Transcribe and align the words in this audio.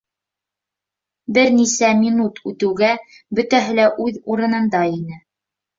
Бер 1.37 1.51
нисә 1.59 1.91
минут 2.01 2.41
үтеүгә 2.53 2.91
бөтәһе 3.41 3.81
лә 3.83 3.89
үҙ 4.07 4.23
урынында 4.35 4.85
ине. 5.01 5.25